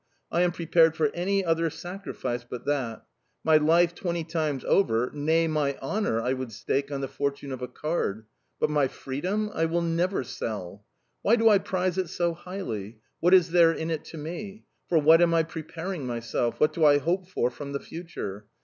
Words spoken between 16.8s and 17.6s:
I hope for